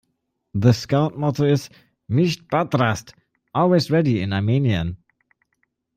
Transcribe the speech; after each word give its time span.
The 0.55 0.71
Scout 0.71 1.15
Motto 1.15 1.43
is 1.45 1.69
"Misht 2.09 2.47
Badrast", 2.47 3.13
"Always 3.53 3.91
Ready" 3.91 4.19
in 4.21 4.33
Armenian. 4.33 4.97